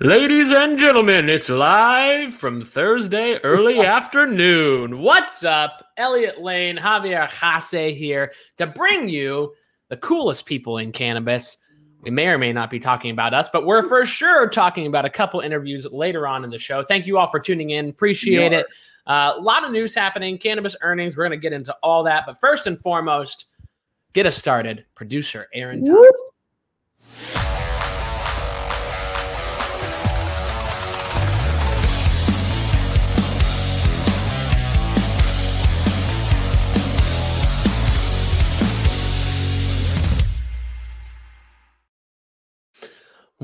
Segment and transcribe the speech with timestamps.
[0.00, 5.00] Ladies and gentlemen, it's live from Thursday early afternoon.
[5.00, 5.86] What's up?
[5.96, 9.54] Elliot Lane, Javier Hasse here to bring you
[9.88, 11.58] the coolest people in cannabis.
[12.02, 15.04] We may or may not be talking about us, but we're for sure talking about
[15.04, 16.82] a couple interviews later on in the show.
[16.82, 17.88] Thank you all for tuning in.
[17.88, 18.66] Appreciate it.
[19.06, 21.16] Uh, a lot of news happening, cannabis earnings.
[21.16, 22.24] We're going to get into all that.
[22.26, 23.46] But first and foremost,
[24.12, 24.84] get us started.
[24.94, 27.43] Producer Aaron Thomas.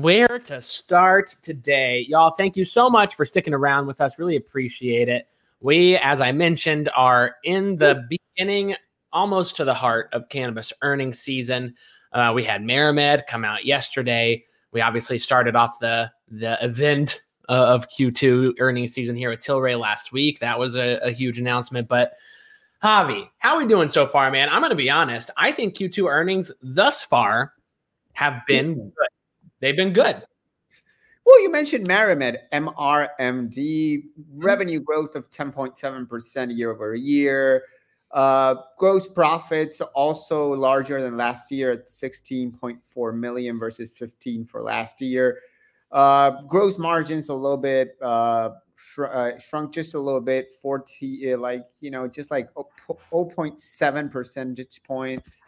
[0.01, 2.05] Where to start today.
[2.07, 4.13] Y'all, thank you so much for sticking around with us.
[4.17, 5.27] Really appreciate it.
[5.59, 8.75] We, as I mentioned, are in the beginning,
[9.13, 11.75] almost to the heart of cannabis earnings season.
[12.13, 14.43] Uh, we had MariMed come out yesterday.
[14.71, 19.79] We obviously started off the the event uh, of Q2 earnings season here at Tilray
[19.79, 20.39] last week.
[20.39, 21.87] That was a, a huge announcement.
[21.87, 22.13] But
[22.83, 24.49] Javi, how are we doing so far, man?
[24.49, 25.29] I'm going to be honest.
[25.37, 27.53] I think Q2 earnings thus far
[28.13, 29.10] have been good.
[29.61, 30.21] They've been good.
[31.25, 34.03] Well, you mentioned MariMed, MRMD,
[34.35, 37.63] revenue growth of 10.7% year over year.
[38.09, 44.99] Uh, gross profits also larger than last year at 16.4 million versus 15 for last
[45.01, 45.39] year.
[45.91, 51.35] Uh, gross margins a little bit uh, sh- uh, shrunk just a little bit, 40,
[51.35, 55.41] like, you know, just like 0.7 percentage points.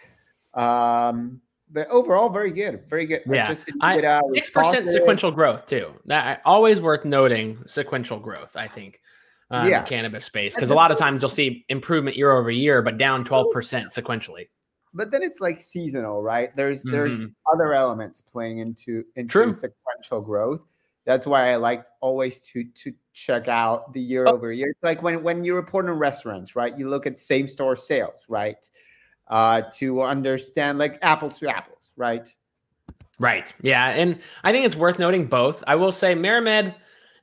[0.54, 1.42] Um,
[1.74, 3.24] but overall, very good, very good.
[3.26, 5.94] Yeah, six percent sequential growth too.
[6.06, 7.58] That always worth noting.
[7.66, 9.00] Sequential growth, I think,
[9.50, 9.84] um, yeah.
[9.84, 13.26] cannabis space because a lot of times you'll see improvement year over year, but down
[13.26, 14.48] twelve percent sequentially.
[14.94, 16.56] But then it's like seasonal, right?
[16.56, 16.92] There's mm-hmm.
[16.92, 17.20] there's
[17.52, 19.52] other elements playing into into True.
[19.52, 20.62] sequential growth.
[21.06, 24.34] That's why I like always to to check out the year oh.
[24.34, 24.70] over year.
[24.70, 26.78] It's like when when you report on restaurants, right?
[26.78, 28.58] You look at same store sales, right?
[29.28, 32.34] Uh, to understand like apples to apples, right?
[33.20, 33.54] Right.
[33.62, 33.90] Yeah.
[33.90, 35.64] And I think it's worth noting both.
[35.68, 36.74] I will say MariMed,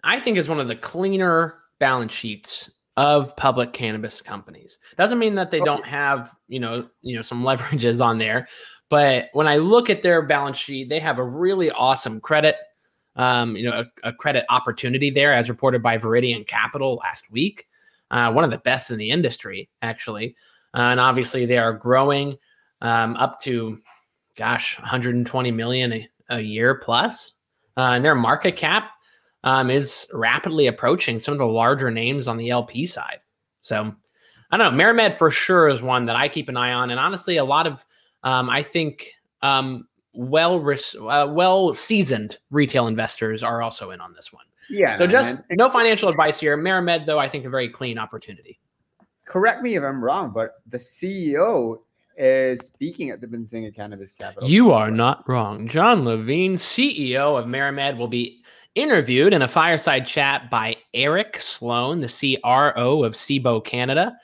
[0.04, 4.78] I think, is one of the cleaner balance sheets of public cannabis companies.
[4.96, 8.48] Doesn't mean that they don't have, you know, you know, some leverages on there.
[8.88, 12.56] But when I look at their balance sheet, they have a really awesome credit,
[13.16, 17.66] um, you know, a, a credit opportunity there, as reported by Viridian Capital last week.
[18.10, 20.34] Uh, one of the best in the industry, actually.
[20.74, 22.36] Uh, and obviously, they are growing
[22.80, 23.78] um, up to,
[24.36, 27.32] gosh, 120 million a, a year plus.
[27.76, 28.90] Uh, and their market cap
[29.44, 33.20] um, is rapidly approaching some of the larger names on the LP side.
[33.62, 33.94] So
[34.50, 34.84] I don't know.
[34.84, 36.90] MariMed for sure is one that I keep an eye on.
[36.90, 37.84] And honestly, a lot of,
[38.22, 44.12] um, I think, um, well res- uh, well seasoned retail investors are also in on
[44.12, 44.44] this one.
[44.68, 44.96] Yeah.
[44.96, 45.44] So just man.
[45.52, 46.56] no financial advice here.
[46.58, 48.58] MariMed, though, I think a very clean opportunity
[49.30, 51.78] correct me if I'm wrong, but the CEO
[52.16, 54.48] is speaking at the Benzinga Cannabis Capital.
[54.48, 55.68] You are not wrong.
[55.68, 58.42] John Levine, CEO of MariMed, will be
[58.74, 64.16] interviewed in a fireside chat by Eric Sloan, the CRO of Cboe Canada.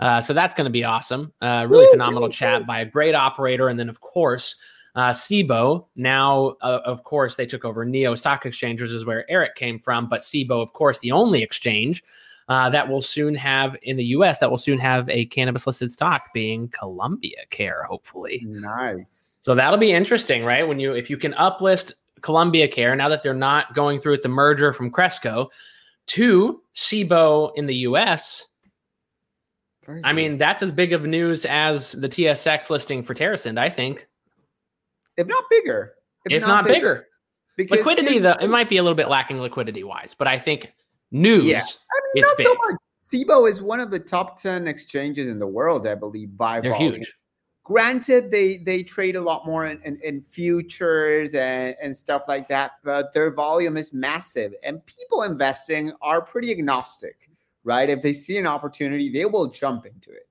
[0.00, 1.32] Uh, so that's going to be awesome.
[1.40, 3.68] Uh, really phenomenal chat by a great operator.
[3.68, 4.56] And then, of course,
[4.94, 5.86] uh, Cboe.
[5.96, 10.08] Now, uh, of course, they took over Neo Stock Exchanges, is where Eric came from.
[10.08, 12.02] But Cboe, of course, the only exchange
[12.48, 15.90] uh, that will soon have in the US that will soon have a cannabis listed
[15.90, 18.42] stock being Columbia Care, hopefully.
[18.46, 19.38] Nice.
[19.40, 20.66] So that'll be interesting, right?
[20.66, 24.22] When you if you can uplist Columbia Care now that they're not going through with
[24.22, 25.50] the merger from Cresco
[26.08, 28.46] to Cboe in the US.
[30.02, 34.08] I mean, that's as big of news as the TSX listing for TerrAscend, I think.
[35.16, 35.94] If not bigger.
[36.24, 37.06] If, if not, not, bigger.
[37.56, 37.76] bigger.
[37.76, 40.72] liquidity, though, it might be a little bit lacking liquidity wise, but I think
[41.10, 41.44] news.
[41.44, 41.62] Yeah.
[41.62, 42.46] I mean, not big.
[42.46, 42.76] so much.
[43.12, 46.72] Cboe is one of the top 10 exchanges in the world, I believe, by They're
[46.72, 46.94] volume.
[46.94, 47.12] Huge.
[47.64, 52.46] Granted, they they trade a lot more in, in, in, futures and, and stuff like
[52.48, 54.54] that, but their volume is massive.
[54.62, 57.28] And people investing are pretty agnostic,
[57.64, 57.88] right?
[57.90, 60.28] If they see an opportunity, they will jump into it.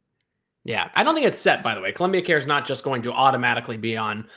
[0.63, 0.89] Yeah.
[0.95, 1.91] I don't think it's set, by the way.
[1.91, 4.29] Columbia Care is not just going to automatically be on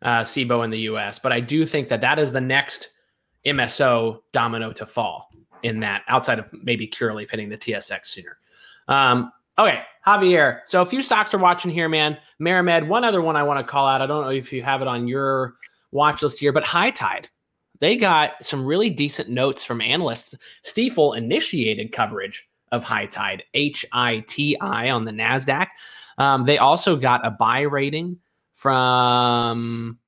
[0.00, 2.88] uh, Cboe in the US, but I do think that that is the next
[3.44, 5.28] MSO domino to fall
[5.62, 8.38] in that outside of maybe Curaleaf hitting the TSX sooner.
[8.88, 10.60] Um, okay, Javier.
[10.64, 12.16] So a few stocks are watching here, man.
[12.40, 12.88] MariMed.
[12.88, 14.00] One other one I want to call out.
[14.00, 15.54] I don't know if you have it on your
[15.90, 17.28] watch list here, but High Tide.
[17.80, 20.34] They got some really decent notes from analysts.
[20.64, 25.68] Stifel initiated coverage of High Tide, H I T I, on the NASDAQ.
[26.18, 28.18] Um, they also got a buy rating
[28.54, 29.98] from,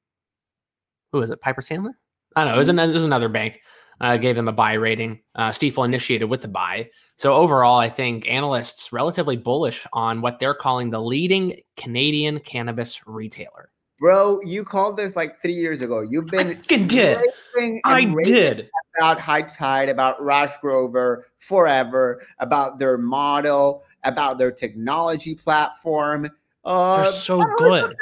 [1.13, 1.93] who is it, Piper Sandler?
[2.35, 2.57] I don't know.
[2.57, 3.61] It was, an, it was another bank
[4.01, 5.21] uh, gave them a buy rating.
[5.35, 6.91] Uh, Stifel initiated with the buy.
[7.17, 13.07] So overall, I think analysts relatively bullish on what they're calling the leading Canadian cannabis
[13.07, 13.71] retailer.
[13.99, 16.01] Bro, you called this like three years ago.
[16.01, 17.19] You've been I did.
[17.85, 25.35] I did about High Tide, about Raj Grover forever, about their model, about their technology
[25.35, 26.31] platform.
[26.65, 27.95] Uh, They're so good.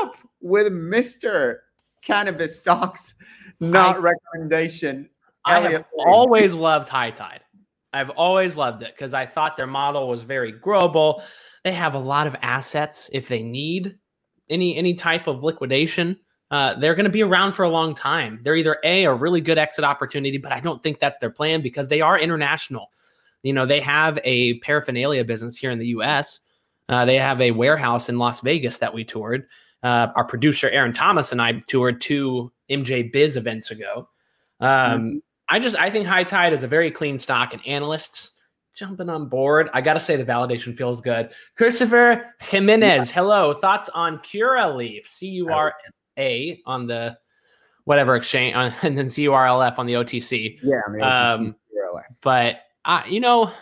[0.00, 1.64] Up with Mister
[2.00, 3.12] Cannabis Stocks,
[3.60, 5.10] not I, recommendation.
[5.44, 7.40] I have always loved High Tide.
[7.92, 11.22] I've always loved it because I thought their model was very growable.
[11.64, 13.98] They have a lot of assets if they need
[14.48, 16.18] any any type of liquidation.
[16.50, 18.40] Uh, they're going to be around for a long time.
[18.42, 21.62] They're either a a really good exit opportunity, but I don't think that's their plan
[21.62, 22.90] because they are international.
[23.42, 26.40] You know, they have a paraphernalia business here in the U.S.
[26.88, 29.46] Uh, they have a warehouse in Las Vegas that we toured.
[29.82, 34.08] Uh, our producer Aaron Thomas and I toured two MJ Biz events ago.
[34.60, 35.18] Um, mm-hmm.
[35.52, 38.30] I just I think High Tide is a very clean stock, and analysts
[38.74, 39.68] jumping on board.
[39.74, 41.28] I got to say the validation feels good.
[41.58, 43.14] Christopher Jimenez, yeah.
[43.14, 43.52] hello.
[43.52, 45.06] Thoughts on Curaleaf?
[45.06, 45.74] C U R
[46.18, 47.18] A on the
[47.84, 50.58] whatever exchange, on, and then C U R L F on the OTC.
[50.62, 51.36] Yeah, the OTC.
[51.36, 51.56] Um,
[52.22, 53.52] but uh, you know,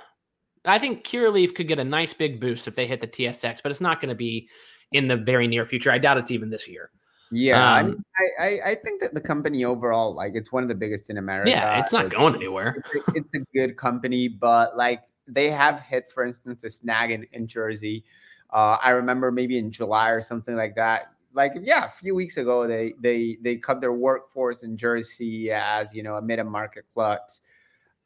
[0.65, 3.73] I think Curaleaf could get a nice big boost if they hit the TSX, but
[3.73, 4.49] it's not going to be
[4.93, 5.91] in the very near future.
[5.91, 6.93] I doubt it's even this year.
[7.32, 10.75] Yeah, um, I, I, I think that the company overall, like, it's one of the
[10.75, 11.50] biggest in America.
[11.50, 12.82] Yeah, it's not going anywhere.
[12.93, 17.12] It's a, it's a good company, but like they have hit, for instance, a snag
[17.12, 18.05] in, in Jersey.
[18.53, 21.12] Uh, I remember maybe in July or something like that.
[21.32, 25.94] Like, yeah, a few weeks ago, they they they cut their workforce in Jersey as
[25.94, 27.38] you know a mid market glut.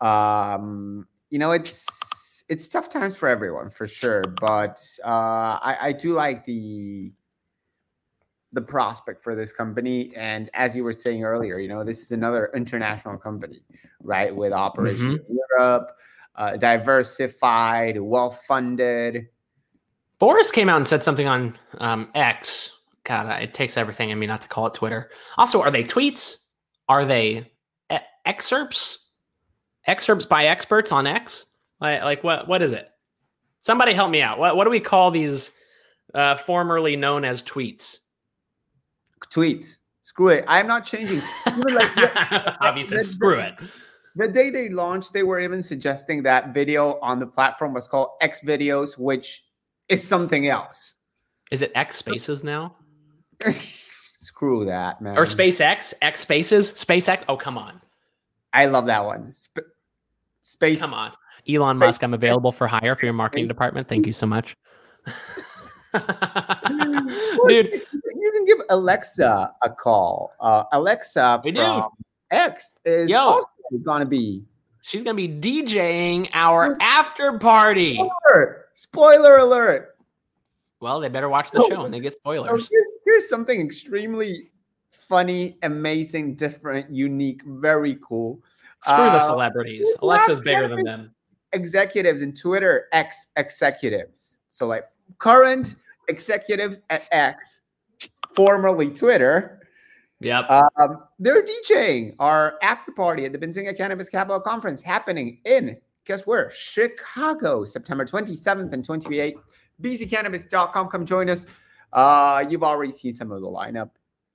[0.03, 1.87] Um, you know, it's
[2.51, 7.11] it's tough times for everyone for sure, but uh, I, I do like the
[8.55, 10.13] the prospect for this company.
[10.17, 13.61] And as you were saying earlier, you know, this is another international company,
[14.01, 14.35] right?
[14.35, 15.33] With operations mm-hmm.
[15.33, 15.97] in Europe,
[16.37, 19.29] uh, diversified, well funded.
[20.19, 22.71] Boris came out and said something on um, X.
[23.03, 25.11] God, it takes everything in me not to call it Twitter.
[25.37, 26.37] Also, are they tweets?
[26.89, 27.53] Are they
[27.93, 29.11] e- excerpts?
[29.87, 31.45] Excerpts by experts on X?
[31.81, 32.49] Like, like what?
[32.49, 32.89] What is it?
[33.61, 34.39] Somebody help me out.
[34.39, 35.51] What what do we call these
[36.15, 37.99] uh, formerly known as tweets?
[39.21, 39.77] Tweets.
[40.03, 40.45] Screw it.
[40.47, 41.23] I'm not changing.
[41.47, 41.91] like,
[42.61, 43.55] Obviously, the, screw it.
[44.17, 48.11] The day they launched, they were even suggesting that video on the platform was called
[48.21, 49.45] X Videos, which
[49.89, 50.95] is something else.
[51.51, 52.77] Is it X Spaces now?
[54.19, 55.19] Screw that, man.
[55.19, 57.25] Or SpaceX, X Spaces, SpaceX.
[57.29, 57.81] Oh, come on.
[58.53, 59.33] I love that one.
[59.35, 59.69] Sp-
[60.45, 60.81] Space.
[60.81, 61.13] Come on.
[61.49, 61.79] Elon.
[61.79, 63.89] Musk, I'm available for hire for your marketing department.
[63.89, 64.57] Thank you so much.
[67.49, 70.33] Dude, you can give Alexa a call.
[70.41, 72.05] Uh, Alexa we from do.
[72.31, 73.49] X is Yo, also
[73.85, 74.45] going to be.
[74.83, 77.95] She's going to be DJing our after party.
[77.95, 79.97] Spoiler, Spoiler alert.
[80.81, 82.69] Well, they better watch the show and they get spoilers.
[82.69, 84.51] Here's, here's something extremely
[85.09, 88.41] funny, amazing, different, unique, very cool.
[88.83, 89.89] Screw uh, the celebrities.
[90.03, 91.15] Alexa's bigger than them.
[91.53, 94.37] Executives in Twitter, ex executives.
[94.51, 94.85] So, like
[95.19, 95.77] current
[96.09, 97.61] executives at X,
[98.35, 99.61] formerly Twitter.
[100.21, 100.51] Yep.
[100.51, 105.77] Um, they're DJing our after party at the Benzinga Cannabis Capital Conference happening in,
[106.07, 106.51] guess where?
[106.51, 109.35] Chicago, September 27th and 28th.
[109.83, 110.89] BZCannabis.com.
[110.89, 111.47] Come join us.
[111.93, 113.91] Uh, you've already seen some of the lineup.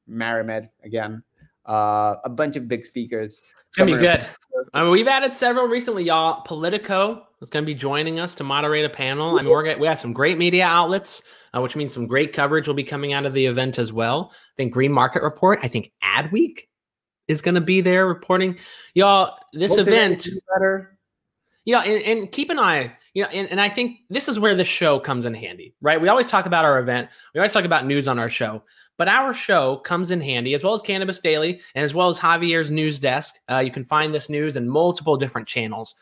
[0.10, 1.24] MariMed again.
[1.66, 3.40] Uh, a bunch of big speakers.
[3.68, 4.26] It's gonna be good.
[4.74, 6.42] I mean, we've added several recently, y'all.
[6.42, 9.38] Politico is going to be joining us to moderate a panel.
[9.38, 11.22] I mean, we're we have some great media outlets,
[11.56, 14.32] uh, which means some great coverage will be coming out of the event as well.
[14.34, 15.60] I think Green Market Report.
[15.64, 16.68] I think Adweek
[17.28, 18.58] is going to be there reporting.
[18.94, 20.28] Y'all, this What's event.
[20.54, 20.98] Better?
[21.66, 22.96] Yeah, and, and, keep an eye.
[23.14, 26.02] You know, and, and I think this is where the show comes in handy, right?
[26.02, 27.10] We always talk about our event.
[27.34, 28.64] We always talk about news on our show.
[28.98, 32.20] But our show comes in handy, as well as Cannabis Daily and as well as
[32.20, 33.36] Javier's news desk.
[33.50, 35.96] Uh, you can find this news in multiple different channels.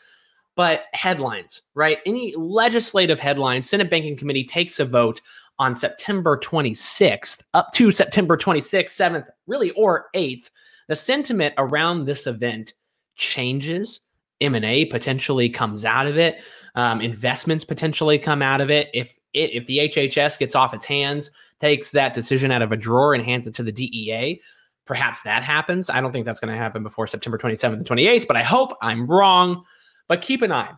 [0.58, 2.00] But headlines, right?
[2.06, 5.22] Any legislative headlines, Senate Banking Committee takes a vote
[5.60, 10.50] on September 26th, up to September 26th, 7th, really, or 8th.
[10.88, 12.74] The sentiment around this event
[13.16, 14.02] changes.
[14.42, 16.44] M&A potentially comes out of it.
[16.76, 18.90] Um, investments potentially come out of it.
[18.94, 22.78] If it, if the HHS gets off its hands, takes that decision out of a
[22.78, 24.42] drawer and hands it to the DEA.
[24.86, 25.90] Perhaps that happens.
[25.90, 28.72] I don't think that's going to happen before September 27th and 28th, but I hope
[28.82, 29.64] I'm wrong.
[30.08, 30.74] But keep an eye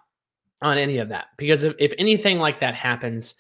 [0.62, 3.36] on any of that because if, if anything like that happens,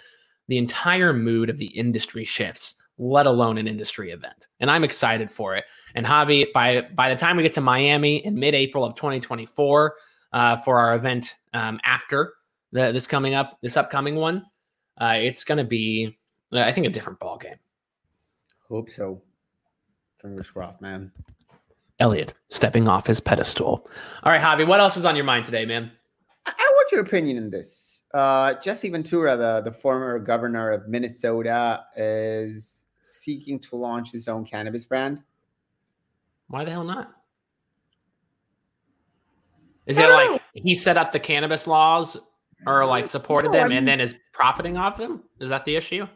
[0.47, 2.75] the entire mood of the industry shifts.
[2.99, 4.47] let alone an industry event.
[4.59, 5.63] And I'm excited for it.
[5.95, 9.95] And Javi, by by the time we get to Miami in mid-April of 2024
[10.33, 12.33] uh, for our event um, after
[12.73, 14.45] the, this coming up, this upcoming one,
[14.99, 16.19] uh, it's going to be,
[16.51, 17.55] I think, a different ball game.
[18.67, 19.21] Hope so.
[20.21, 21.11] Fingers crossed, man.
[21.99, 23.87] Elliot stepping off his pedestal.
[24.23, 25.91] All right, Javi, what else is on your mind today, man?
[26.45, 28.03] I, I want your opinion on this.
[28.13, 34.45] Uh, Jesse Ventura, the, the former governor of Minnesota, is seeking to launch his own
[34.45, 35.21] cannabis brand.
[36.47, 37.13] Why the hell not?
[39.85, 42.17] Is it like he set up the cannabis laws
[42.67, 45.23] or like supported no, them I mean, and then is profiting off them?
[45.39, 46.07] Is that the issue?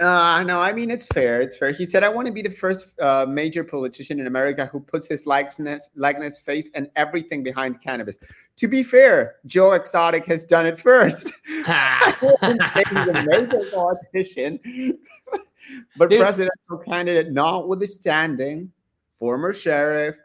[0.00, 1.40] Uh, no, I mean it's fair.
[1.40, 1.70] It's fair.
[1.70, 5.06] He said, "I want to be the first uh, major politician in America who puts
[5.06, 8.18] his likeness, likeness, face, and everything behind cannabis."
[8.56, 11.30] To be fair, Joe Exotic has done it first.
[12.42, 14.58] Major politician,
[15.96, 16.20] but Dude.
[16.20, 18.72] presidential candidate notwithstanding,
[19.20, 20.16] former sheriff,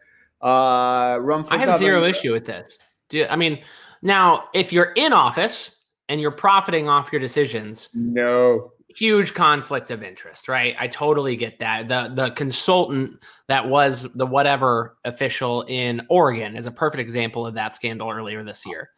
[0.41, 1.77] uh, run for I have governor.
[1.77, 2.77] zero issue with this.
[3.09, 3.61] Do, I mean,
[4.01, 5.71] now if you're in office
[6.07, 10.75] and you're profiting off your decisions, no huge conflict of interest, right?
[10.79, 11.88] I totally get that.
[11.88, 17.53] The the consultant that was the whatever official in Oregon is a perfect example of
[17.53, 18.89] that scandal earlier this year.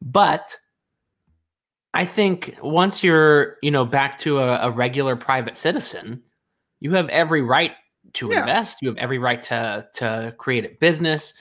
[0.00, 0.56] But
[1.94, 6.22] I think once you're, you know, back to a, a regular private citizen,
[6.80, 7.72] you have every right
[8.14, 8.40] to yeah.
[8.40, 8.78] invest.
[8.82, 11.32] You have every right to to create a business.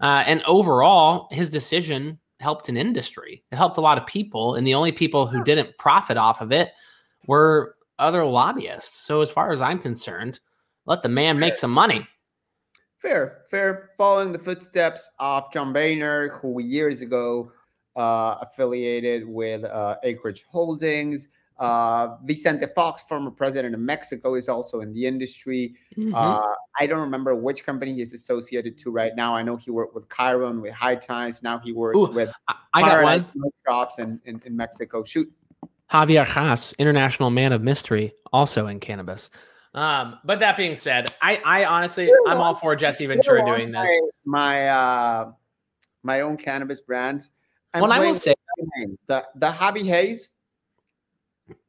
[0.00, 3.42] Uh, and overall, his decision helped an industry.
[3.50, 6.52] It helped a lot of people, and the only people who didn't profit off of
[6.52, 6.72] it
[7.26, 9.06] were other lobbyists.
[9.06, 10.40] So as far as I'm concerned,
[10.86, 12.06] let the man make some money.
[12.98, 13.90] Fair, fair.
[13.96, 17.52] Following the footsteps of John Boehner, who years ago
[17.94, 21.28] uh, affiliated with uh, Acreage Holdings.
[21.58, 25.74] Uh, Vicente Fox, former president of Mexico, is also in the industry.
[25.96, 26.14] Mm-hmm.
[26.14, 26.42] Uh,
[26.78, 29.34] I don't remember which company he's associated to right now.
[29.34, 31.42] I know he worked with Khiron, with High Times.
[31.42, 33.26] Now he works Ooh, with I, I got one.
[33.66, 35.02] shops in, in, in Mexico.
[35.02, 35.32] Shoot.
[35.92, 39.30] Javier Hasse, international man of mystery, also in cannabis.
[39.74, 43.90] Um, but that being said, I, I honestly, I'm all for Jesse Ventura doing this.
[44.24, 45.32] My, uh,
[46.02, 47.30] my own cannabis brands.
[47.74, 48.34] I'm well, I will say
[49.06, 50.30] the the Javi Haze.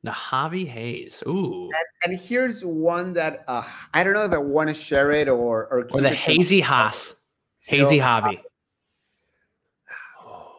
[0.03, 1.21] The Javi Haze.
[1.27, 1.63] Ooh.
[1.63, 5.27] And, and, here's one that uh, I don't know if I want to share it
[5.27, 7.15] or or, or the Hazy Haas.
[7.65, 8.39] Hazy Javi.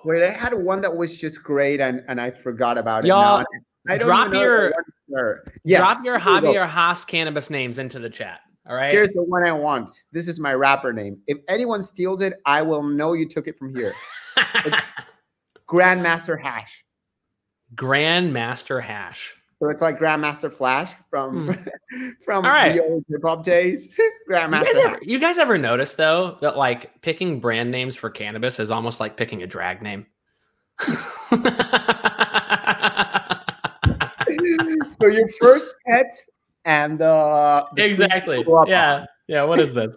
[0.09, 3.09] Wait, I had one that was just great and, and I forgot about it.
[3.09, 3.45] Y'all,
[3.91, 4.73] I drop your
[5.65, 8.41] yes, drop your Javier Hasse cannabis names into the chat.
[8.67, 8.91] All right.
[8.91, 9.91] Here's the one I want.
[10.11, 11.19] This is my rapper name.
[11.27, 13.93] If anyone steals it, I will know you took it from here.
[15.69, 16.87] Grandmaster Hash.
[17.75, 19.35] Grandmaster Hash.
[19.61, 22.11] So it's like Grandmaster Flash from hmm.
[22.25, 22.75] from right.
[22.75, 23.99] the old hip hop days.
[24.31, 24.67] Grandmaster.
[24.69, 28.61] You guys, ever, you guys ever notice though that like picking brand names for cannabis
[28.61, 30.07] is almost like picking a drag name?
[34.89, 36.13] so your first pet
[36.65, 39.97] and uh exactly yeah yeah what is this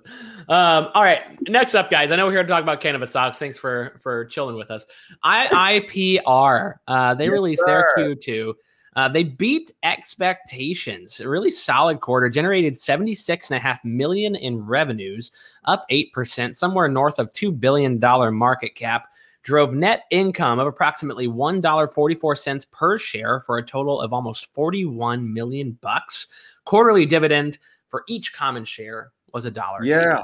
[0.50, 3.38] um all right next up guys i know we're here to talk about cannabis stocks
[3.38, 4.88] thanks for for chilling with us
[5.24, 7.88] iipr uh they yes, released sir.
[7.96, 8.54] their q2
[8.96, 11.20] uh, they beat expectations.
[11.20, 15.32] A really solid quarter, generated 76.5 million in revenues,
[15.66, 18.00] up 8%, somewhere north of $2 billion
[18.34, 19.06] market cap.
[19.44, 25.72] Drove net income of approximately $1.44 per share for a total of almost 41 million
[25.82, 26.28] bucks.
[26.66, 27.58] Quarterly dividend
[27.88, 29.84] for each common share was a dollar.
[29.84, 30.22] Yeah.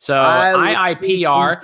[0.00, 1.62] So IIPR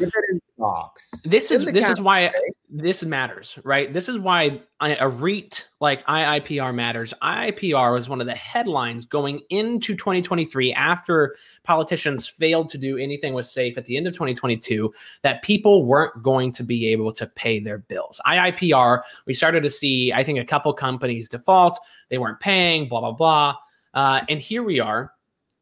[1.24, 2.30] This is this is why
[2.68, 3.90] this matters, right?
[3.90, 7.14] This is why a REIT like IIPR matters.
[7.22, 13.32] IIPR was one of the headlines going into 2023 after politicians failed to do anything
[13.32, 17.26] with safe at the end of 2022 that people weren't going to be able to
[17.26, 18.20] pay their bills.
[18.26, 21.80] IIPR, we started to see, I think, a couple companies default.
[22.10, 23.56] They weren't paying, blah blah blah,
[23.94, 25.14] uh, and here we are,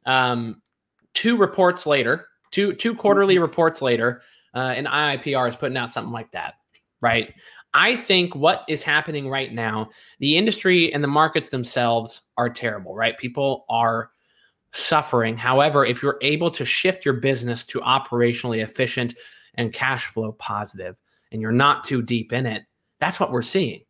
[0.07, 0.61] um,
[1.13, 4.23] two reports later Two two quarterly reports later,
[4.55, 6.55] uh, and IIPR is putting out something like that,
[7.01, 7.35] right?
[7.75, 12.95] I think what is happening right now, the industry and the markets themselves are terrible,
[12.95, 13.19] right?
[13.19, 14.13] People are
[14.73, 15.37] suffering.
[15.37, 19.17] However, if you're able to shift your business to operationally efficient
[19.55, 20.95] and cash flow positive,
[21.33, 22.63] and you're not too deep in it,
[23.01, 23.84] that's what we're seeing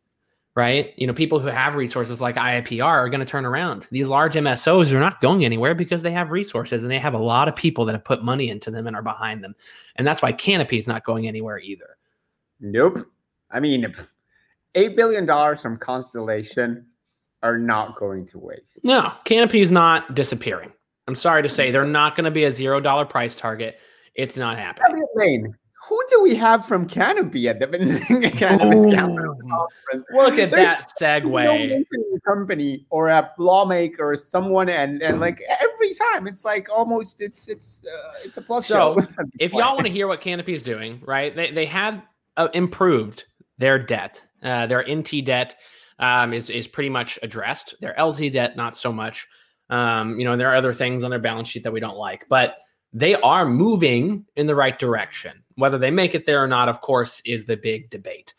[0.55, 0.93] right?
[0.95, 3.87] You know, people who have resources like IIPR are going to turn around.
[3.91, 7.19] These large MSOs are not going anywhere because they have resources and they have a
[7.19, 9.53] lot of people that have put money into them and are behind them.
[9.97, 11.97] And that's why Canopy is not going anywhere either.
[12.61, 13.05] Nope.
[13.51, 13.93] I mean,
[14.75, 16.85] $8 billion from Constellation.
[17.43, 18.79] are not going to waste.
[18.83, 20.71] No, Canopy is not disappearing.
[21.07, 23.77] I'm sorry to say they're not going to be a zero dollar price target.
[24.15, 25.53] It's not happening.
[25.85, 27.67] Lane, who do we have from Canopy at the
[28.35, 30.05] Cannabis Capital Conference?
[30.11, 31.85] Look at There's that segue.
[31.91, 37.21] No company or a lawmaker or someone, and and like every time it's like almost
[37.21, 38.67] it's it's uh, it's a plus.
[38.67, 38.97] So
[39.39, 41.35] if y'all want to hear what Canopy is doing, right?
[41.35, 42.01] They they have
[42.37, 43.25] uh, improved
[43.57, 44.23] their debt.
[44.43, 45.55] Uh, their NT debt
[45.99, 47.75] um, is is pretty much addressed.
[47.81, 49.27] Their LZ debt not so much.
[49.69, 52.25] Um, you know, there are other things on their balance sheet that we don't like,
[52.29, 52.55] but
[52.95, 55.43] they are moving in the right direction.
[55.55, 58.33] Whether they make it there or not, of course, is the big debate.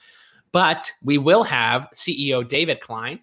[0.50, 3.20] But we will have CEO David Klein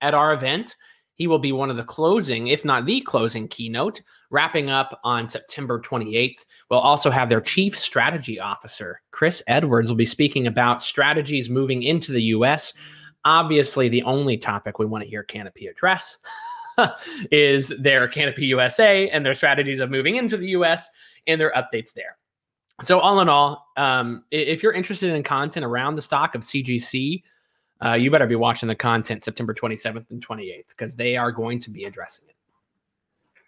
[0.00, 0.74] at our event.
[1.14, 5.24] He will be one of the closing, if not the closing keynote, wrapping up on
[5.24, 6.44] September 28th.
[6.68, 11.84] We'll also have their chief strategy officer, Chris Edwards, will be speaking about strategies moving
[11.84, 12.74] into the US.
[13.24, 16.18] Obviously, the only topic we want to hear Canopy address
[17.30, 20.90] is their Canopy USA and their strategies of moving into the US
[21.26, 22.16] and their updates there.
[22.82, 27.22] So, all in all, um, if you're interested in content around the stock of CGC,
[27.84, 31.60] uh, you better be watching the content September 27th and 28th because they are going
[31.60, 32.36] to be addressing it.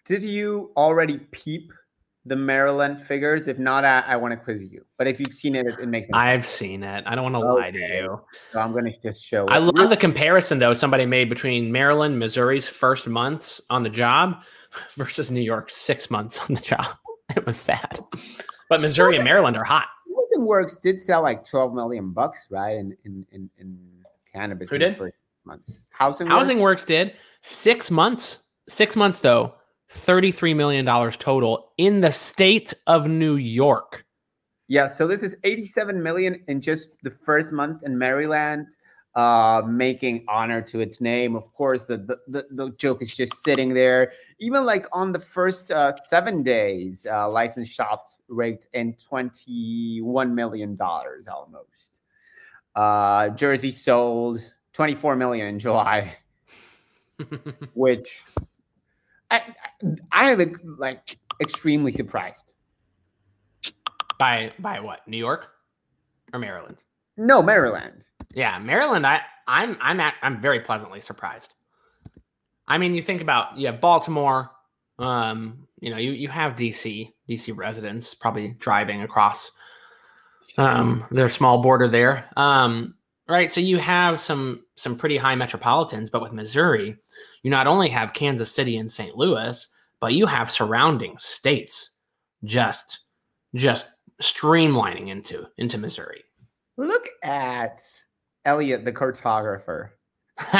[0.05, 1.73] Did you already peep
[2.25, 3.47] the Maryland figures?
[3.47, 4.85] If not, I, I want to quiz you.
[4.97, 6.17] But if you've seen it, it, it makes sense.
[6.17, 7.03] I've seen it.
[7.05, 7.61] I don't want to okay.
[7.61, 8.21] lie to you.
[8.51, 9.47] So I'm going to just show.
[9.47, 14.43] I love the comparison though somebody made between Maryland, Missouri's first months on the job
[14.95, 16.85] versus New York's six months on the job.
[17.35, 17.99] It was sad.
[18.69, 19.87] But Missouri and Maryland are hot.
[20.35, 22.77] Housing Works did sell like 12 million bucks, right?
[22.77, 23.79] In in in, in
[24.31, 24.69] cannabis.
[24.69, 24.99] Who did?
[25.43, 25.81] months.
[25.89, 26.81] Housing Housing Works?
[26.81, 28.39] Works did six months.
[28.69, 29.55] Six months though
[29.95, 34.05] $33 million total in the state of New York.
[34.67, 38.67] Yeah, so this is 87 million in just the first month in Maryland,
[39.15, 41.35] uh, making honor to its name.
[41.35, 44.11] Of course, the, the, the, the joke is just sitting there.
[44.39, 50.77] Even like on the first uh, seven days, uh, licensed shops raked in $21 million
[50.81, 51.99] almost.
[52.75, 54.41] Uh, Jersey sold
[54.73, 56.17] 24 million in July,
[57.75, 58.23] which
[59.35, 59.41] I,
[60.11, 62.53] I am like extremely surprised.
[64.17, 65.07] By by what?
[65.07, 65.49] New York
[66.33, 66.77] or Maryland?
[67.17, 68.03] No, Maryland.
[68.33, 69.05] Yeah, Maryland.
[69.05, 71.53] I I'm I'm at, I'm very pleasantly surprised.
[72.67, 74.51] I mean, you think about you have Baltimore.
[74.97, 79.51] Um, you know, you you have DC DC residents probably driving across
[80.57, 82.29] um their small border there.
[82.37, 82.95] Um,
[83.29, 83.51] right.
[83.51, 86.97] So you have some some pretty high metropolitans, but with Missouri,
[87.43, 89.15] you not only have Kansas City and St.
[89.15, 89.67] Louis,
[89.99, 91.91] but you have surrounding states
[92.43, 92.99] just
[93.55, 93.87] just
[94.21, 96.23] streamlining into into Missouri.
[96.77, 97.81] Look at
[98.45, 99.89] Elliot the cartographer.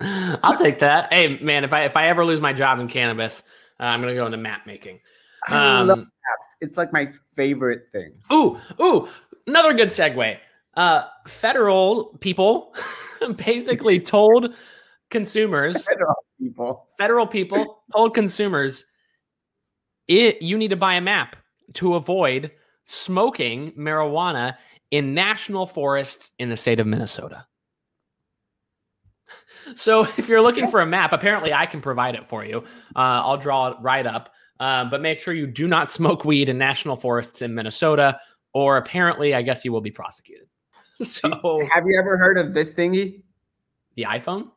[0.00, 1.12] I'll take that.
[1.12, 3.42] Hey man, if I if I ever lose my job in cannabis,
[3.78, 5.00] uh, I'm gonna go into map making.
[5.48, 6.56] Um, I love um, maps.
[6.60, 8.12] It's like my favorite thing.
[8.32, 9.08] Ooh, ooh,
[9.46, 10.38] another good segue.
[10.80, 12.74] Uh, federal people
[13.36, 14.54] basically told
[15.10, 18.86] consumers, federal people, federal people told consumers,
[20.08, 21.36] it you need to buy a map
[21.74, 22.50] to avoid
[22.86, 24.56] smoking marijuana
[24.90, 27.46] in national forests in the state of Minnesota.
[29.76, 32.64] So if you're looking for a map, apparently I can provide it for you.
[32.96, 34.32] Uh, I'll draw it right up.
[34.58, 38.18] Uh, but make sure you do not smoke weed in national forests in Minnesota,
[38.54, 40.49] or apparently, I guess you will be prosecuted.
[41.04, 41.30] So,
[41.72, 43.22] have you ever heard of this thingy?
[43.94, 44.50] The iPhone?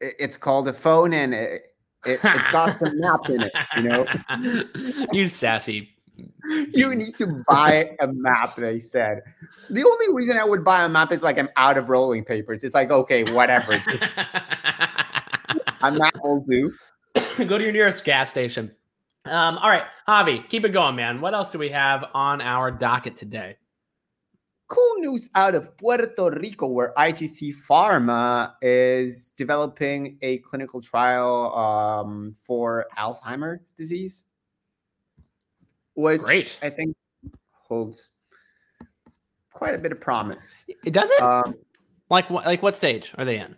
[0.00, 1.74] it's called a phone and it,
[2.04, 4.06] it, has got the map in it, you know?
[5.12, 5.90] you sassy.
[6.72, 9.22] You need to buy a map, they said.
[9.68, 12.64] The only reason I would buy a map is like I'm out of rolling papers.
[12.64, 13.72] It's like, okay, whatever.
[15.82, 16.72] I'm not will do.
[17.36, 18.70] Go to your nearest gas station.
[19.26, 21.20] Um, all right, Javi, keep it going, man.
[21.20, 23.56] What else do we have on our docket today?
[24.68, 32.34] Cool news out of Puerto Rico, where IGC Pharma is developing a clinical trial um,
[32.40, 34.24] for Alzheimer's disease,
[35.94, 36.58] which Great.
[36.62, 36.96] I think
[37.52, 38.10] holds
[39.52, 40.64] quite a bit of promise.
[40.84, 41.22] It does it?
[41.22, 41.54] Um,
[42.10, 43.56] like like what stage are they in?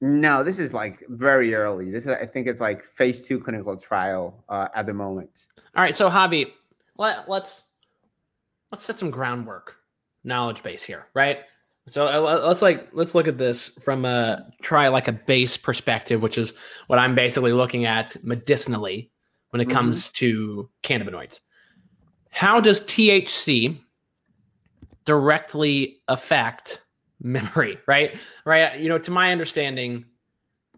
[0.00, 1.90] No, this is like very early.
[1.90, 5.46] This is, I think it's like phase two clinical trial uh, at the moment.
[5.74, 6.52] All right, so Javi,
[6.98, 7.63] let, let's
[8.74, 9.76] let's set some groundwork,
[10.24, 11.38] knowledge base here, right?
[11.86, 16.22] So uh, let's like let's look at this from a try like a base perspective,
[16.22, 16.54] which is
[16.88, 19.12] what I'm basically looking at medicinally
[19.50, 19.76] when it mm-hmm.
[19.76, 21.38] comes to cannabinoids.
[22.30, 23.78] How does THC
[25.04, 26.80] directly affect
[27.22, 28.16] memory, right?
[28.44, 28.80] Right.
[28.80, 30.04] You know, to my understanding,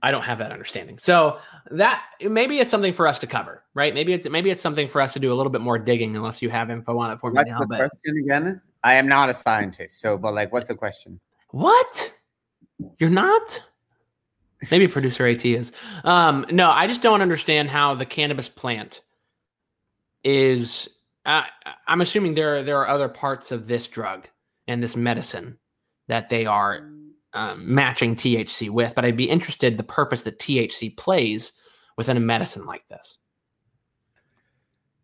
[0.07, 0.99] I don't have that understanding.
[0.99, 1.40] So
[1.73, 3.92] that maybe it's something for us to cover, right?
[3.92, 6.40] Maybe it's maybe it's something for us to do a little bit more digging, unless
[6.40, 7.59] you have info on it for What's me now.
[7.59, 7.79] The but...
[7.90, 8.62] question again?
[8.85, 11.19] I am not a scientist, so but like, what's the question?
[11.51, 12.12] What?
[13.01, 13.61] You're not?
[14.71, 15.73] Maybe producer AT is.
[16.05, 19.01] Um, no, I just don't understand how the cannabis plant
[20.23, 20.88] is.
[21.25, 21.42] Uh,
[21.88, 24.29] I'm assuming there are, there are other parts of this drug
[24.69, 25.59] and this medicine
[26.07, 26.88] that they are
[27.37, 31.53] um, matching THC with, but I'd be interested the purpose that THC plays
[31.96, 33.18] within a medicine like this.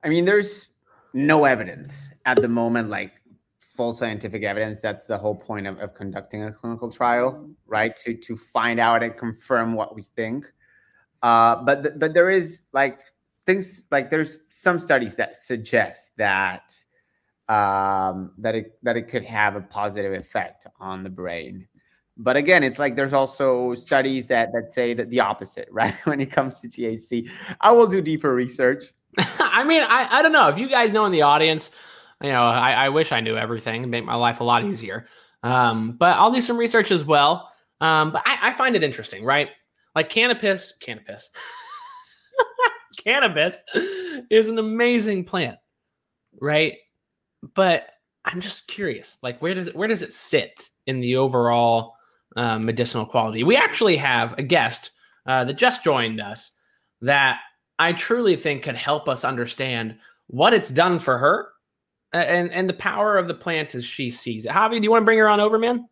[0.03, 0.71] I mean, there's
[1.12, 3.12] no evidence at the moment, like
[3.59, 4.81] full scientific evidence.
[4.81, 7.97] That's the whole point of, of conducting a clinical trial, right?
[7.99, 10.47] To to find out and confirm what we think.
[11.23, 12.99] Uh, but th- but there is like
[13.47, 16.73] things like there's some studies that suggest that
[17.49, 21.68] um, that it that it could have a positive effect on the brain.
[22.16, 25.94] But again, it's like there's also studies that that say that the opposite, right?
[26.05, 27.29] when it comes to THC,
[27.61, 28.87] I will do deeper research.
[29.18, 31.70] I mean, I, I don't know if you guys know in the audience.
[32.22, 35.07] You know, I, I wish I knew everything make my life a lot easier.
[35.42, 37.51] Um, but I'll do some research as well.
[37.81, 39.51] Um, but I, I find it interesting, right?
[39.96, 41.31] Like cannabis, cannabis,
[43.05, 43.62] cannabis
[44.31, 45.59] is an amazing plant,
[46.40, 46.75] right?
[47.55, 47.88] But
[48.25, 51.94] I'm just curious, like where does it where does it sit in the overall
[52.37, 53.45] um, medicinal quality?
[53.45, 54.90] We actually have a guest
[55.27, 56.53] uh, that just joined us
[57.01, 57.40] that
[57.79, 59.97] I truly think could help us understand
[60.29, 61.49] what it's done for her
[62.12, 64.53] and and the power of the plant as she sees it.
[64.53, 65.88] Javi, do you want to bring her on over, man?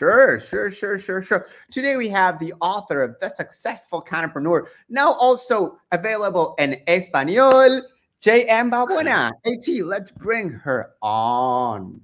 [0.00, 1.48] Sure, sure, sure, sure, sure.
[1.70, 7.82] Today we have the author of The Successful Canna-preneur, now also available in Espanol,
[8.22, 9.32] JM Balbuena.
[9.44, 12.00] AT, let's bring her on.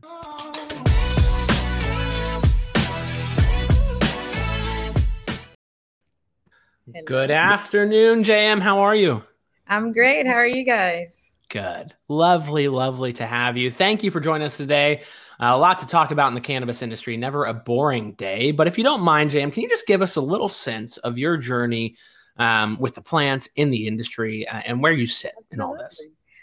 [6.92, 7.04] Hello.
[7.04, 8.60] Good afternoon, JM.
[8.60, 9.24] How are you?
[9.66, 10.24] I'm great.
[10.24, 11.32] How are you guys?
[11.48, 11.92] Good.
[12.06, 13.72] Lovely, lovely to have you.
[13.72, 15.02] Thank you for joining us today.
[15.40, 17.16] Uh, a lot to talk about in the cannabis industry.
[17.16, 18.52] Never a boring day.
[18.52, 21.18] But if you don't mind, JM, can you just give us a little sense of
[21.18, 21.96] your journey
[22.36, 25.54] um, with the plant in the industry uh, and where you sit Absolutely.
[25.54, 26.00] in all this?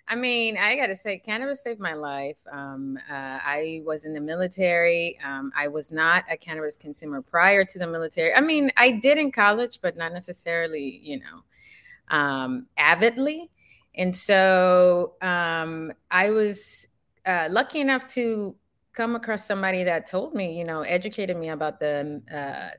[0.08, 2.38] I mean, I got to say, cannabis saved my life.
[2.52, 5.18] Um, uh, I was in the military.
[5.24, 8.34] Um, I was not a cannabis consumer prior to the military.
[8.34, 13.50] I mean, I did in college, but not necessarily, you know, um, avidly.
[13.96, 16.88] And so um, I was
[17.26, 18.56] uh, lucky enough to
[18.94, 22.76] come across somebody that told me, you know, educated me about the uh,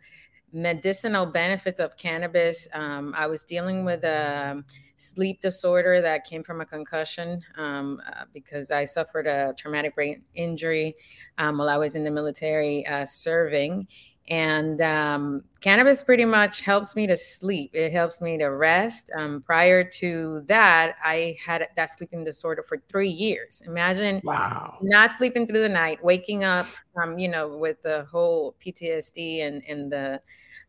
[0.52, 2.68] medicinal benefits of cannabis.
[2.72, 4.62] Um, I was dealing with a
[5.04, 10.22] sleep disorder that came from a concussion um, uh, because I suffered a traumatic brain
[10.34, 10.96] injury
[11.38, 13.86] um, while I was in the military uh, serving.
[14.28, 17.72] And um, cannabis pretty much helps me to sleep.
[17.74, 19.10] It helps me to rest.
[19.14, 23.62] Um, prior to that, I had that sleeping disorder for three years.
[23.66, 24.78] Imagine wow.
[24.80, 29.62] not sleeping through the night, waking up, um, you know, with the whole PTSD and,
[29.68, 30.22] and the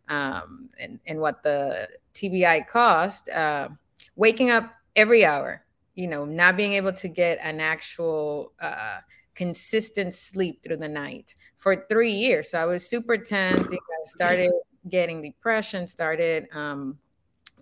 [0.07, 3.29] um, and, and what the TBI cost.
[3.29, 3.69] Uh,
[4.15, 5.63] waking up every hour,
[5.95, 8.99] you know, not being able to get an actual uh,
[9.33, 12.51] consistent sleep through the night for three years.
[12.51, 13.71] So I was super tense.
[13.71, 14.51] You know, started
[14.89, 16.97] getting depression, started, um,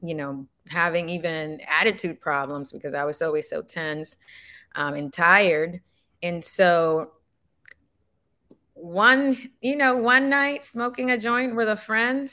[0.01, 4.17] you know, having even attitude problems because I was always so tense
[4.75, 5.81] um, and tired.
[6.21, 7.13] And so
[8.73, 12.31] one, you know, one night smoking a joint with a friend,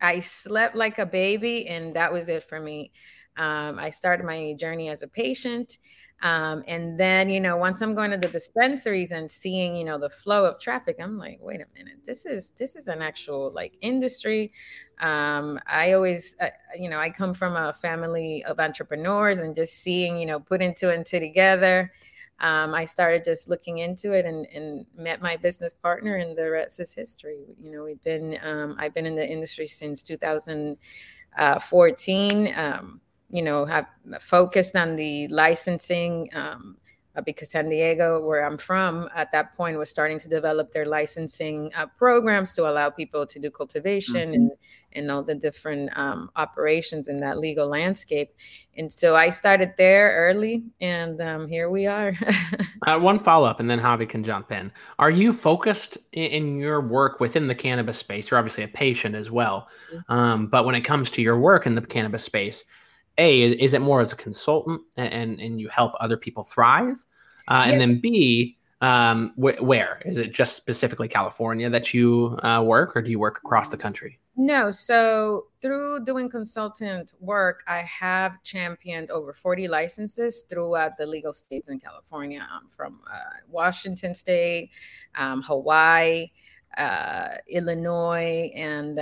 [0.00, 2.92] I slept like a baby, and that was it for me.
[3.36, 5.76] Um, I started my journey as a patient.
[6.22, 9.98] Um, and then, you know, once I'm going to the dispensaries and seeing, you know,
[9.98, 13.50] the flow of traffic, I'm like, wait a minute, this is this is an actual
[13.52, 14.52] like industry.
[15.00, 19.82] Um, I always, uh, you know, I come from a family of entrepreneurs, and just
[19.82, 21.92] seeing, you know, putting two and two together,
[22.38, 26.50] um, I started just looking into it and, and, met my business partner, and the
[26.50, 27.56] rest is history.
[27.60, 32.54] You know, we've been, um, I've been in the industry since 2014.
[33.32, 33.86] You know, have
[34.20, 36.76] focused on the licensing um,
[37.14, 40.86] uh, because San Diego, where I'm from, at that point was starting to develop their
[40.86, 44.34] licensing uh, programs to allow people to do cultivation mm-hmm.
[44.34, 44.50] and
[44.94, 48.30] and all the different um, operations in that legal landscape.
[48.76, 52.14] And so I started there early, and um, here we are.
[52.86, 54.70] uh, one follow up, and then Javi can jump in.
[54.98, 58.30] Are you focused in, in, your work within the cannabis space?
[58.30, 60.12] You're obviously a patient as well, mm-hmm.
[60.12, 62.64] um, but when it comes to your work in the cannabis space
[63.22, 66.98] a is, it more as a consultant and and you help other people thrive
[67.52, 70.28] uh, and then b Um, wh- where is it?
[70.40, 74.18] Just specifically California that you uh, work, or do you work across the country?
[74.34, 81.32] No, so through doing consultant work, I have championed over 40 licenses throughout the legal
[81.32, 84.70] states in California, I'm from uh, Washington State,
[85.14, 86.32] um, Hawaii,
[86.76, 88.98] uh, Illinois, and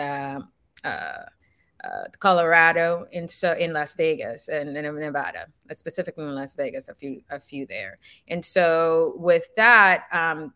[1.84, 6.88] uh, Colorado, and so in Las Vegas and, in Nevada, uh, specifically in Las Vegas,
[6.88, 7.98] a few a few there.
[8.28, 10.52] And so with that, um,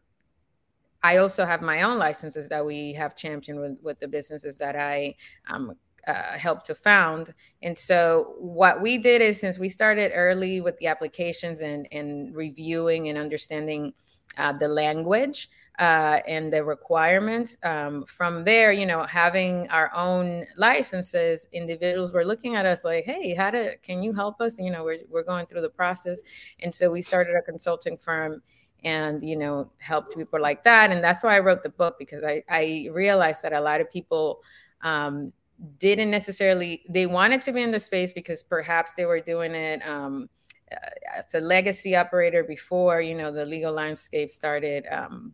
[1.02, 4.76] I also have my own licenses that we have championed with with the businesses that
[4.76, 5.14] I
[5.48, 5.74] um,
[6.06, 7.32] uh, helped to found.
[7.62, 12.34] And so what we did is since we started early with the applications and and
[12.34, 13.94] reviewing and understanding
[14.36, 17.56] uh, the language uh, and the requirements.
[17.62, 23.04] Um, from there, you know, having our own licenses, individuals were looking at us like,
[23.04, 23.76] "Hey, how to?
[23.78, 26.20] Can you help us?" You know, we're we're going through the process,
[26.60, 28.42] and so we started a consulting firm,
[28.84, 30.92] and you know, helped people like that.
[30.92, 33.90] And that's why I wrote the book because I I realized that a lot of
[33.90, 34.42] people.
[34.82, 35.32] Um,
[35.78, 39.86] didn't necessarily they wanted to be in the space because perhaps they were doing it
[39.86, 40.28] um,
[40.72, 40.76] uh,
[41.16, 45.32] as a legacy operator before you know the legal landscape started um,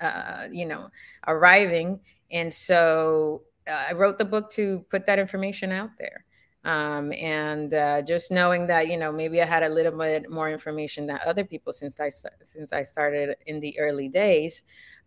[0.00, 0.88] uh, you know,
[1.26, 2.00] arriving.
[2.30, 6.24] And so uh, I wrote the book to put that information out there.
[6.64, 10.48] Um, and uh, just knowing that you know maybe I had a little bit more
[10.48, 12.08] information than other people since I
[12.42, 14.62] since I started in the early days,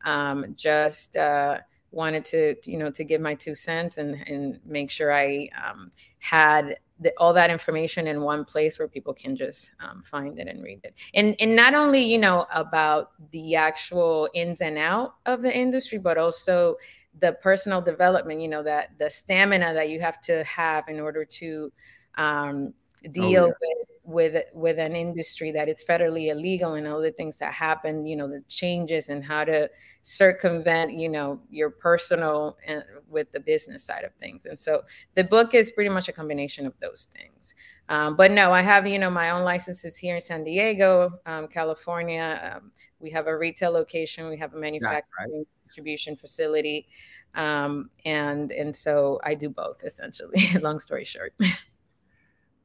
[0.05, 1.57] um, just uh,
[1.89, 5.91] wanted to you know to give my two cents and and make sure I um,
[6.19, 10.47] had the, all that information in one place where people can just um, find it
[10.47, 10.93] and read it.
[11.13, 15.97] And and not only you know about the actual ins and out of the industry
[15.97, 16.75] but also
[17.19, 21.25] the personal development you know that the stamina that you have to have in order
[21.25, 21.71] to
[22.15, 22.73] um,
[23.11, 23.53] deal oh, yeah.
[23.61, 28.05] with with with an industry that is federally illegal and all the things that happen
[28.05, 29.69] you know the changes and how to
[30.01, 34.45] circumvent you know your personal and with the business side of things.
[34.45, 34.83] And so
[35.15, 37.53] the book is pretty much a combination of those things.
[37.89, 41.47] Um, but no i have you know my own licenses here in san diego um,
[41.47, 42.53] california.
[42.55, 44.27] Um, we have a retail location.
[44.27, 45.47] We have a manufacturing right.
[45.63, 46.87] distribution facility.
[47.35, 50.41] Um, and and so i do both essentially.
[50.61, 51.33] Long story short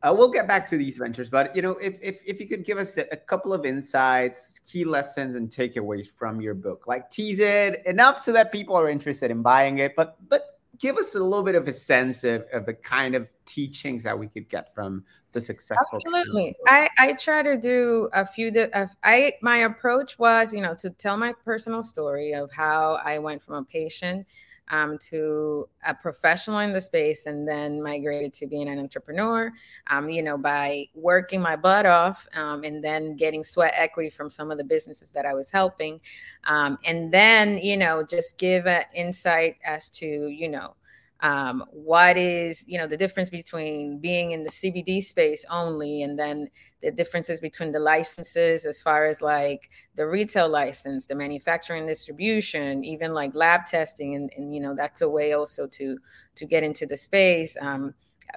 [0.03, 2.65] Uh, we'll get back to these ventures, but you know, if if, if you could
[2.65, 7.39] give us a, couple of insights, key lessons, and takeaways from your book, like tease
[7.39, 11.21] it enough so that people are interested in buying it, but but give us a
[11.21, 14.75] little bit of a sense of, of the kind of teachings that we could get
[14.75, 16.01] from the successful.
[16.05, 18.49] Absolutely, I I try to do a few.
[18.73, 23.21] Of, I my approach was, you know, to tell my personal story of how I
[23.21, 24.27] went from a patient
[24.71, 29.53] um, to a professional in the space and then migrated to being an entrepreneur,
[29.89, 34.31] um, you know, by working my butt off um, and then getting sweat equity from
[34.31, 36.01] some of the businesses that I was helping.
[36.45, 40.75] Um, and then, you know, just give an insight as to, you know,
[41.23, 46.19] um, what is you know the difference between being in the cbd space only and
[46.19, 46.49] then
[46.83, 52.85] the differences between the licenses as far as like the retail license the manufacturing distribution
[52.85, 55.97] even like lab testing and, and you know that's a way also to
[56.35, 57.95] to get into the space um,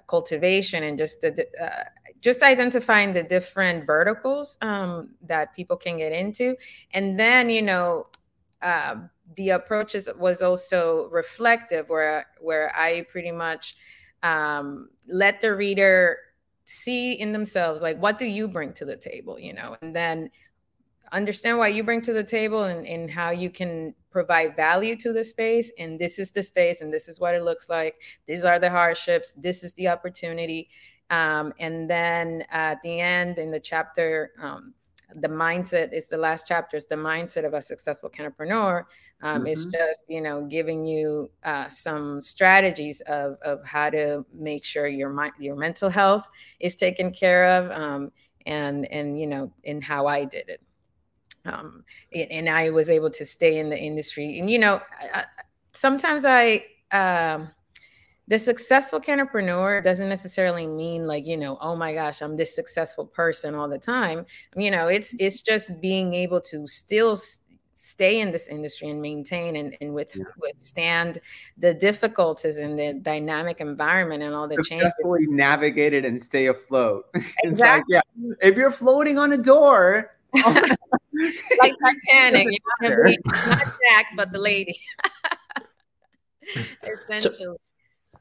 [0.08, 1.84] cultivation and just the, uh,
[2.22, 6.56] just identifying the different verticals um, that people can get into.
[6.94, 8.08] And then you know
[8.66, 8.96] uh,
[9.38, 13.76] the approach is, was also reflective where where i pretty much
[14.24, 16.18] um, let the reader
[16.66, 19.78] see in themselves like what do you bring to the table you know?
[19.82, 20.32] And then
[21.12, 25.14] understand what you bring to the table and, and how you can provide value to
[25.14, 25.72] the space.
[25.78, 27.96] And this is the space and this is what it looks like.
[28.28, 29.34] These are the hardships.
[29.38, 30.70] This is the opportunity.
[31.10, 34.74] Um, and then at the end in the chapter um,
[35.16, 38.86] the mindset is the last chapter is the mindset of a successful entrepreneur
[39.22, 39.48] um, mm-hmm.
[39.48, 44.88] it's just you know giving you uh, some strategies of, of how to make sure
[44.88, 46.28] your mind your mental health
[46.60, 48.12] is taken care of um,
[48.46, 50.62] and and you know in how i did it
[51.46, 54.82] um, and i was able to stay in the industry and you know
[55.14, 55.26] I,
[55.74, 57.50] sometimes i um,
[58.28, 63.06] the successful entrepreneur doesn't necessarily mean like you know oh my gosh i'm this successful
[63.06, 65.26] person all the time you know it's mm-hmm.
[65.26, 67.18] it's just being able to still
[67.78, 70.24] stay in this industry and maintain and, and with, yeah.
[70.40, 71.20] withstand
[71.58, 75.36] the difficulties in the dynamic environment and all the successfully changes.
[75.36, 77.06] navigate it and stay afloat
[77.44, 80.16] exactly like, yeah if you're floating on a door
[81.62, 82.96] like Titanic, you know,
[83.48, 84.80] not Jack, but the lady.
[86.84, 87.36] Essentially.
[87.40, 87.58] So,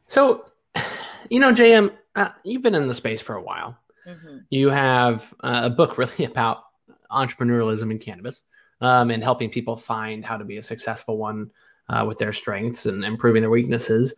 [0.07, 0.47] so,
[1.31, 3.77] you know, JM, uh, you've been in the space for a while.
[4.07, 4.39] Mm-hmm.
[4.51, 6.65] You have uh, a book really about
[7.11, 8.43] entrepreneurialism in cannabis.
[8.81, 11.51] um, and helping people find how to be a successful one
[11.89, 14.15] uh, with their strengths and improving their weaknesses.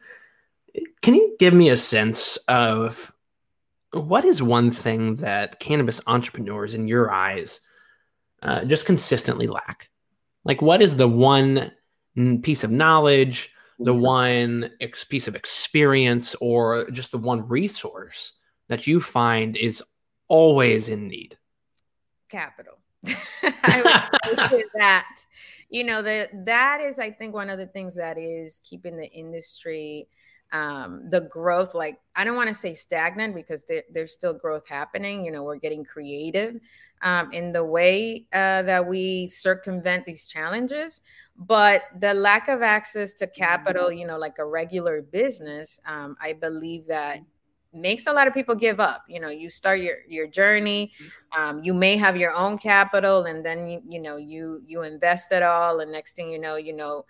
[1.02, 3.12] Can you give me a sense of
[3.92, 7.60] what is one thing that cannabis entrepreneurs, in your eyes,
[8.42, 9.88] uh, just consistently lack?
[10.44, 11.72] Like, what is the one
[12.42, 14.02] piece of knowledge, the mm-hmm.
[14.02, 18.32] one ex- piece of experience, or just the one resource
[18.68, 19.82] that you find is
[20.28, 21.36] always in need?
[22.28, 22.78] Capital.
[23.42, 25.08] I would say that.
[25.68, 29.10] You know, that that is, I think, one of the things that is keeping the
[29.10, 30.08] industry
[30.52, 34.66] um, the growth like i don't want to say stagnant because there, there's still growth
[34.68, 36.60] happening you know we're getting creative
[37.02, 41.02] um, in the way uh, that we circumvent these challenges
[41.38, 46.32] but the lack of access to capital you know like a regular business um, i
[46.32, 47.20] believe that
[47.76, 49.04] makes a lot of people give up.
[49.08, 50.92] You know you start your your journey
[51.36, 55.30] um, you may have your own capital and then you, you know you you invest
[55.32, 57.04] it all and next thing you know you know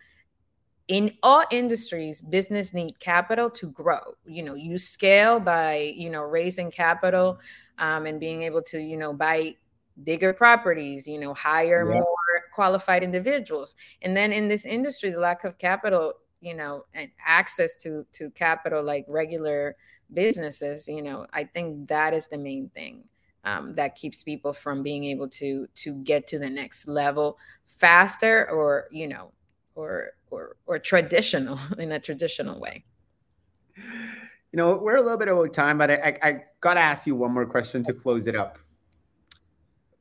[0.88, 4.14] in all industries business need capital to grow.
[4.24, 7.38] You know you scale by you know raising capital
[7.78, 9.56] um, and being able to you know buy
[10.04, 11.94] bigger properties you know hire yeah.
[11.94, 12.06] more
[12.52, 13.74] qualified individuals.
[14.02, 18.30] And then in this industry the lack of capital you know and access to to
[18.30, 19.76] capital like regular
[20.12, 23.02] businesses you know i think that is the main thing
[23.44, 28.50] um, that keeps people from being able to to get to the next level faster
[28.50, 29.32] or you know
[29.74, 32.84] or or or traditional in a traditional way.
[33.76, 37.14] You know we're a little bit over time but i, I, I gotta ask you
[37.14, 38.58] one more question to close it up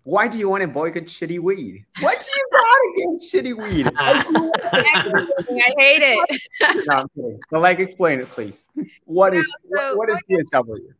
[0.06, 3.92] why do you want to boycott shitty weed what do you got against shitty weed
[3.98, 6.42] i hate it
[6.88, 7.40] no, I'm kidding.
[7.52, 8.70] but like explain it please
[9.06, 10.94] what is so, what, what is BSW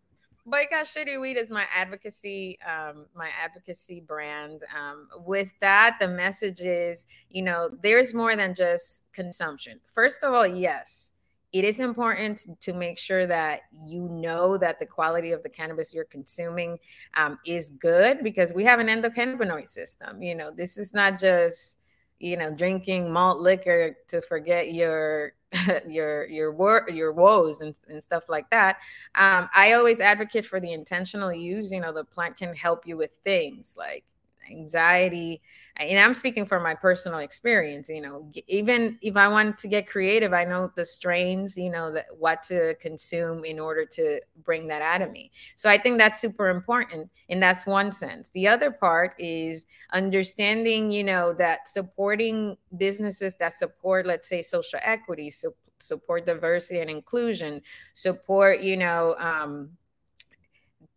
[0.48, 4.62] Boycott Shitty Weed is my advocacy, um, my advocacy brand.
[4.78, 9.80] Um, with that, the message is, you know, there's more than just consumption.
[9.92, 11.14] First of all, yes,
[11.56, 15.94] it is important to make sure that you know that the quality of the cannabis
[15.94, 16.78] you're consuming
[17.14, 20.22] um, is good because we have an endocannabinoid system.
[20.22, 21.78] You know, this is not just,
[22.20, 25.32] you know, drinking malt liquor to forget your
[25.88, 28.78] your your wor- your woes and, and stuff like that
[29.14, 32.98] um, i always advocate for the intentional use you know the plant can help you
[32.98, 34.04] with things like
[34.52, 35.42] anxiety
[35.78, 39.88] and i'm speaking from my personal experience you know even if i want to get
[39.88, 44.68] creative i know the strains you know that what to consume in order to bring
[44.68, 45.32] that out of me.
[45.56, 48.30] So i think that's super important and that's one sense.
[48.30, 54.80] The other part is understanding you know that supporting businesses that support let's say social
[54.84, 55.32] equity
[55.80, 57.62] support diversity and inclusion
[57.94, 59.70] support you know um,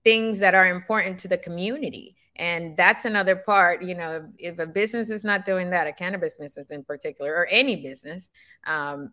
[0.04, 4.58] things that are important to the community and that's another part you know if, if,
[4.58, 8.30] a business is not doing that a cannabis business in particular or any business
[8.66, 9.12] um,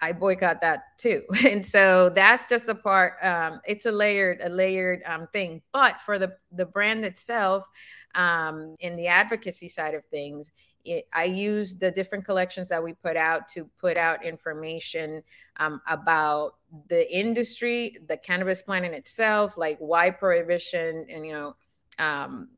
[0.00, 1.22] i boycott that too.
[1.50, 5.62] And so that's just a part um, it's a layered a layered um, thing.
[5.72, 7.66] But for the the brand itself
[8.14, 10.50] um, in the advocacy side of things
[10.86, 15.22] it, I use the different collections that we put out to put out information
[15.56, 16.56] um, about
[16.88, 21.56] the industry, the cannabis plant in itself, like why prohibition and you know
[21.98, 22.48] um,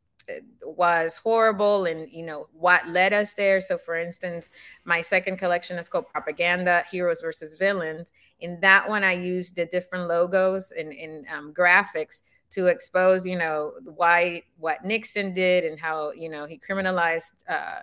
[0.63, 3.61] was horrible and you know what led us there.
[3.61, 4.51] So for instance
[4.85, 8.13] my second collection is called propaganda heroes versus villains.
[8.41, 13.73] In that one i used the different logos and, um, graphics to expose you know
[13.85, 17.81] why what nixon did and how you know he criminalized uh,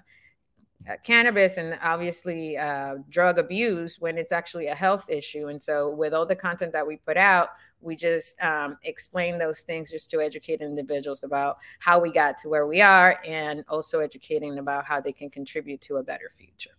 [1.04, 5.48] cannabis and obviously uh, drug abuse when it's actually a health issue.
[5.48, 7.50] And so, with all the content that we put out,
[7.82, 12.50] we just um, explain those things just to educate individuals about how we got to
[12.50, 16.72] where we are and also educating about how they can contribute to a better future.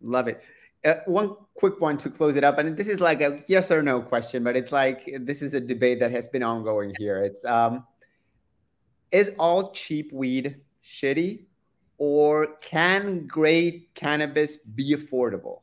[0.00, 0.42] Love it.
[0.84, 3.82] Uh, one quick one to close it up, and this is like a yes or
[3.82, 7.22] no question, but it's like this is a debate that has been ongoing here.
[7.22, 7.84] It's um,
[9.10, 11.44] is all cheap weed shitty
[12.00, 15.60] or can great cannabis be affordable?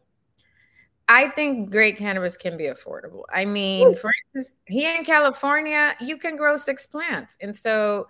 [1.10, 3.24] I think great cannabis can be affordable.
[3.32, 3.96] I mean, Ooh.
[3.96, 7.38] for instance, here in California, you can grow six plants.
[7.42, 8.06] And so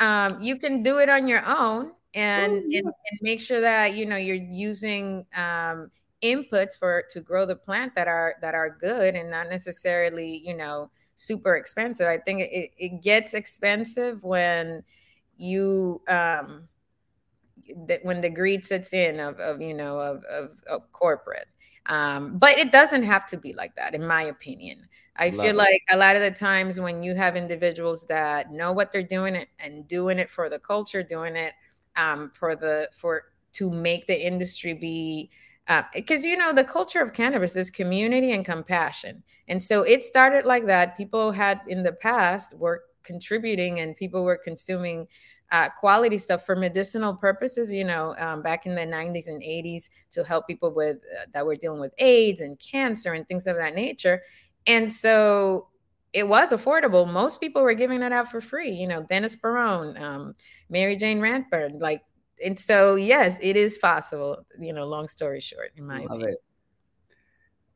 [0.00, 2.82] um, you can do it on your own and, Ooh, yes.
[2.82, 5.88] and, and, make sure that, you know, you're using um,
[6.20, 10.56] inputs for to grow the plant that are that are good and not necessarily, you
[10.56, 12.08] know, super expensive.
[12.08, 14.82] I think it, it gets expensive when
[15.36, 16.66] you um,
[17.86, 21.48] that when the greed sits in of, of you know of, of, of corporate.
[21.86, 24.88] Um, but it doesn't have to be like that in my opinion.
[25.16, 25.56] I Love feel it.
[25.56, 29.44] like a lot of the times when you have individuals that know what they're doing
[29.58, 31.54] and doing it for the culture doing it
[31.96, 35.30] um, for the for to make the industry be
[35.94, 39.22] because uh, you know the culture of cannabis is community and compassion.
[39.48, 40.96] And so it started like that.
[40.96, 45.08] People had in the past were contributing and people were consuming
[45.50, 49.88] uh, quality stuff for medicinal purposes, you know, um, back in the 90s and 80s
[50.10, 53.56] to help people with uh, that were dealing with AIDS and cancer and things of
[53.56, 54.22] that nature.
[54.66, 55.68] And so
[56.12, 57.10] it was affordable.
[57.10, 60.34] Most people were giving it out for free, you know, Dennis Peron, um,
[60.70, 62.02] Mary Jane Radford, like,
[62.44, 66.36] and so yes, it is possible, you know, long story short, in my opinion.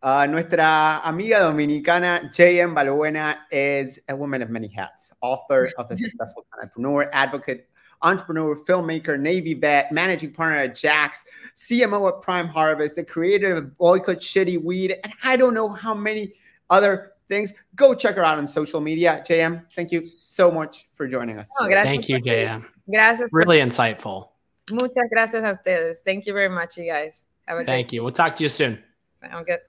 [0.03, 2.75] Uh, nuestra amiga dominicana J.M.
[2.75, 7.69] Balbuena is a woman of many hats, author of The Successful Canna-preneur, advocate,
[8.03, 11.25] entrepreneur, filmmaker, Navy vet, managing partner at Jax,
[11.55, 15.95] CMO at Prime Harvest, the creator of Boycott Shitty Weed, and I don't know how
[15.95, 16.35] many
[16.69, 17.53] other things.
[17.77, 19.23] Go check her out on social media.
[19.25, 21.49] JM, thank you so much for joining us.
[21.61, 22.65] Oh, thank you, JM.
[22.91, 23.31] Gracias.
[23.33, 24.31] Really insightful.
[24.71, 26.01] Muchas gracias a ustedes.
[26.05, 27.25] Thank you very much, you guys.
[27.47, 28.03] Have a Thank you.
[28.03, 28.83] We'll talk to you soon.
[29.21, 29.61] Sound good.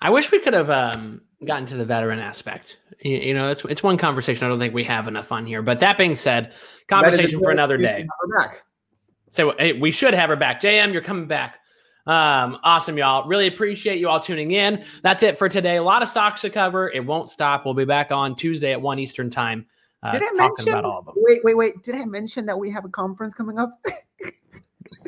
[0.00, 2.78] I wish we could have um, gotten to the veteran aspect.
[3.00, 5.62] You, you, know, it's it's one conversation I don't think we have enough on here.
[5.62, 6.52] But that being said,
[6.88, 8.06] conversation for another day.
[9.30, 10.62] So hey, we should have her back.
[10.62, 11.58] JM, you're coming back.
[12.06, 13.26] Um, awesome, y'all.
[13.28, 14.84] Really appreciate you all tuning in.
[15.02, 15.76] That's it for today.
[15.76, 16.90] A lot of stocks to cover.
[16.92, 17.64] It won't stop.
[17.64, 19.66] We'll be back on Tuesday at one Eastern time.
[20.02, 20.68] Uh, Did I mention?
[20.68, 21.14] About all of them.
[21.16, 21.82] Wait, wait, wait.
[21.82, 23.80] Did I mention that we have a conference coming up?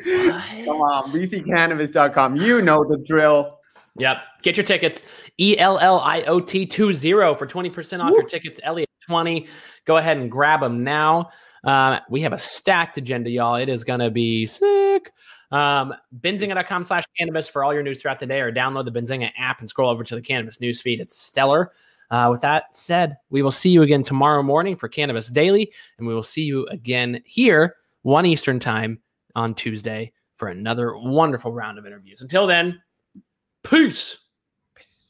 [0.03, 2.35] Come on, bccannabis.com.
[2.35, 3.58] You know the drill.
[3.99, 4.17] Yep.
[4.41, 5.03] Get your tickets.
[5.37, 6.95] E L L I O T 20
[7.35, 8.17] for 20% off Woo.
[8.17, 8.59] your tickets.
[8.63, 9.47] Elliot 20.
[9.85, 11.29] Go ahead and grab them now.
[11.63, 13.55] Uh, we have a stacked agenda, y'all.
[13.55, 15.11] It is going to be sick.
[15.51, 19.31] Um, Benzinga.com slash cannabis for all your news throughout the day, or download the Benzinga
[19.37, 21.01] app and scroll over to the cannabis news feed.
[21.01, 21.71] It's stellar.
[22.11, 26.07] Uh, with that said, we will see you again tomorrow morning for Cannabis Daily, and
[26.07, 28.99] we will see you again here, 1 Eastern time
[29.35, 32.21] on Tuesday for another wonderful round of interviews.
[32.21, 32.81] Until then,
[33.63, 34.17] Peace.
[34.75, 35.09] Peace.